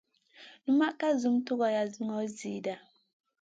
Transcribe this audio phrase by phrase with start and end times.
[0.69, 2.75] Unma ka zum tugora gnor zida.